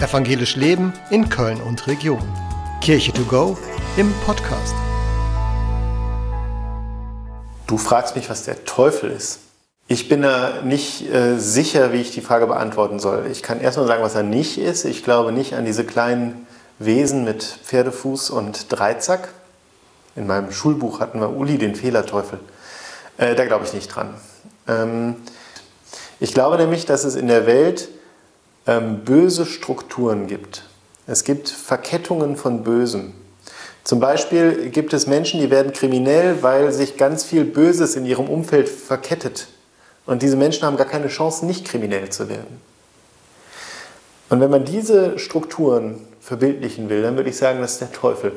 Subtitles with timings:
[0.00, 2.20] Evangelisch Leben in Köln und Region.
[2.80, 3.56] Kirche to go
[3.96, 4.74] im Podcast.
[7.68, 9.38] Du fragst mich, was der Teufel ist.
[9.86, 13.26] Ich bin da nicht äh, sicher, wie ich die Frage beantworten soll.
[13.30, 14.84] Ich kann erstmal sagen, was er nicht ist.
[14.84, 16.46] Ich glaube nicht an diese kleinen
[16.80, 19.28] Wesen mit Pferdefuß und Dreizack.
[20.16, 22.40] In meinem Schulbuch hatten wir Uli, den Fehlerteufel.
[23.16, 24.12] Äh, da glaube ich nicht dran.
[24.66, 25.16] Ähm,
[26.18, 27.88] ich glaube nämlich, dass es in der Welt
[28.66, 30.64] böse Strukturen gibt.
[31.06, 33.12] Es gibt Verkettungen von Bösem.
[33.84, 38.28] Zum Beispiel gibt es Menschen, die werden kriminell, weil sich ganz viel Böses in ihrem
[38.28, 39.48] Umfeld verkettet.
[40.06, 42.60] Und diese Menschen haben gar keine Chance, nicht kriminell zu werden.
[44.30, 48.32] Und wenn man diese Strukturen verbildlichen will, dann würde ich sagen, das ist der Teufel.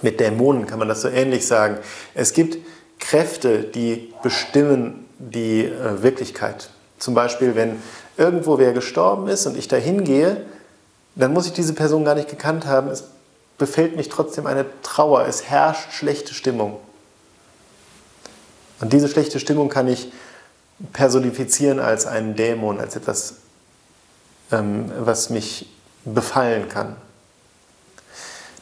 [0.00, 1.76] Mit Dämonen kann man das so ähnlich sagen.
[2.14, 2.58] Es gibt
[2.98, 6.70] Kräfte, die bestimmen die äh, Wirklichkeit.
[6.98, 7.76] Zum Beispiel, wenn
[8.16, 10.44] irgendwo wer gestorben ist und ich da hingehe,
[11.14, 12.88] dann muss ich diese Person gar nicht gekannt haben.
[12.88, 13.04] Es
[13.58, 15.26] befällt mich trotzdem eine Trauer.
[15.26, 16.78] Es herrscht schlechte Stimmung.
[18.80, 20.12] Und diese schlechte Stimmung kann ich
[20.92, 23.36] personifizieren als einen Dämon, als etwas,
[24.52, 25.70] ähm, was mich
[26.04, 26.96] befallen kann.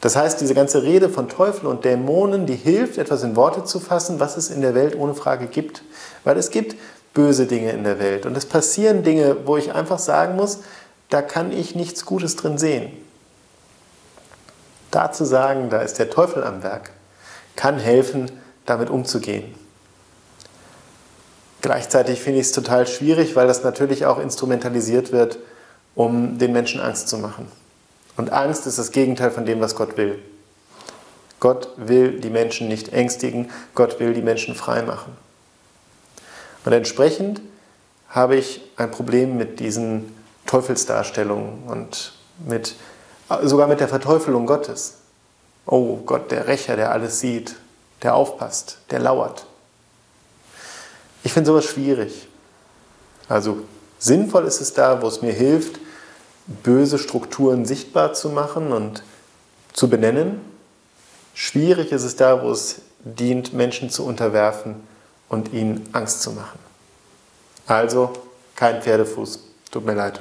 [0.00, 3.80] Das heißt, diese ganze Rede von Teufel und Dämonen, die hilft, etwas in Worte zu
[3.80, 5.82] fassen, was es in der Welt ohne Frage gibt.
[6.24, 6.76] Weil es gibt
[7.14, 8.26] böse Dinge in der Welt.
[8.26, 10.58] Und es passieren Dinge, wo ich einfach sagen muss,
[11.08, 12.92] da kann ich nichts Gutes drin sehen.
[14.90, 16.90] Da zu sagen, da ist der Teufel am Werk,
[17.56, 18.30] kann helfen,
[18.66, 19.54] damit umzugehen.
[21.62, 25.38] Gleichzeitig finde ich es total schwierig, weil das natürlich auch instrumentalisiert wird,
[25.94, 27.50] um den Menschen Angst zu machen.
[28.16, 30.18] Und Angst ist das Gegenteil von dem, was Gott will.
[31.40, 35.16] Gott will die Menschen nicht ängstigen, Gott will die Menschen frei machen.
[36.64, 37.40] Und entsprechend
[38.08, 40.14] habe ich ein Problem mit diesen
[40.46, 42.12] Teufelsdarstellungen und
[42.46, 42.74] mit,
[43.42, 44.94] sogar mit der Verteufelung Gottes.
[45.66, 47.56] Oh Gott, der Rächer, der alles sieht,
[48.02, 49.46] der aufpasst, der lauert.
[51.22, 52.28] Ich finde sowas schwierig.
[53.28, 53.58] Also
[53.98, 55.80] sinnvoll ist es da, wo es mir hilft,
[56.46, 59.02] böse Strukturen sichtbar zu machen und
[59.72, 60.40] zu benennen.
[61.32, 64.76] Schwierig ist es da, wo es dient, Menschen zu unterwerfen
[65.34, 66.58] und ihnen Angst zu machen.
[67.66, 68.12] Also
[68.54, 69.40] kein Pferdefuß.
[69.70, 70.20] Tut mir leid.